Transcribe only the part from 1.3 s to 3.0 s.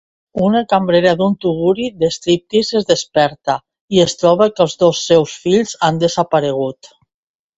tuguri de striptease es